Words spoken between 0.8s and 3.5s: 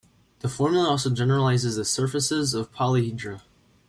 also generalizes to surfaces of polyhedra.